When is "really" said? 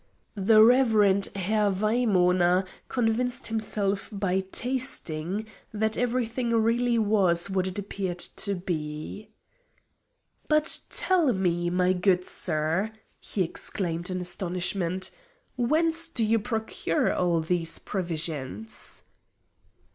6.63-6.97